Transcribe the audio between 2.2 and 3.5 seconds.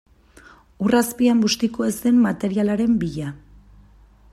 materialaren bila.